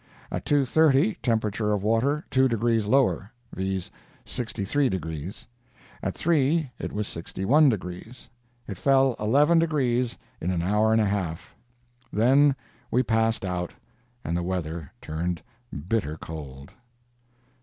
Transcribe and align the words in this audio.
At 0.31 0.45
2:30, 0.45 1.17
temperature 1.21 1.73
of 1.73 1.83
water 1.83 2.25
two 2.31 2.47
degrees 2.47 2.87
lower—viz., 2.87 3.91
63 4.25 4.89
degrees. 4.89 5.45
At 6.01 6.15
3, 6.15 6.71
it 6.79 6.91
was 6.91 7.07
61 7.07 7.69
degrees. 7.69 8.27
It 8.67 8.79
fell 8.79 9.15
eleven 9.19 9.59
degrees 9.59 10.17
in 10.41 10.49
an 10.49 10.63
hour 10.63 10.91
and 10.91 11.01
a 11.01 11.05
half. 11.05 11.55
Then 12.11 12.55
we 12.89 13.03
passed 13.03 13.45
out, 13.45 13.75
and 14.25 14.35
the 14.35 14.41
weather 14.41 14.91
turned 15.01 15.43
bitter 15.87 16.17
cold." 16.17 16.71